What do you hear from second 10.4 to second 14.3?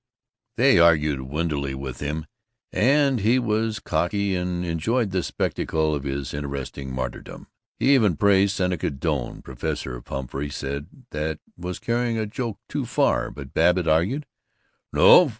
said that was carrying a joke too far; but Babbitt argued,